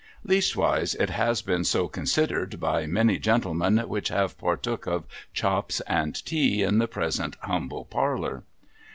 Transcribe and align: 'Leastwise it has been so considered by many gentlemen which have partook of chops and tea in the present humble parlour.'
'Leastwise 0.27 0.95
it 0.95 1.11
has 1.11 1.43
been 1.43 1.63
so 1.63 1.87
considered 1.87 2.59
by 2.59 2.87
many 2.87 3.19
gentlemen 3.19 3.77
which 3.87 4.07
have 4.07 4.35
partook 4.35 4.87
of 4.87 5.03
chops 5.31 5.79
and 5.81 6.25
tea 6.25 6.63
in 6.63 6.79
the 6.79 6.87
present 6.87 7.37
humble 7.43 7.85
parlour.' 7.85 8.41